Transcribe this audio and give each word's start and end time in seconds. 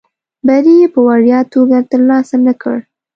بری 0.47 0.75
یې 0.81 0.87
په 0.93 0.99
وړیا 1.07 1.39
توګه 1.53 1.77
ترلاسه 1.91 2.35
نه 2.45 2.53
کړ. 2.61 2.77